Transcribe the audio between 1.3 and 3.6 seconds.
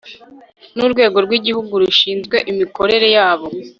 igihugu rushinzwe imikorere yabo